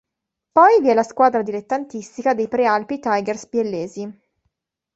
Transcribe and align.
Poi 0.51 0.81
vi 0.81 0.87
è 0.89 0.95
la 0.95 1.03
squadra 1.03 1.43
dilettantistica 1.43 2.33
dei 2.33 2.47
Prealpi 2.47 2.97
Tigers 2.97 3.45
biellesi. 3.47 4.19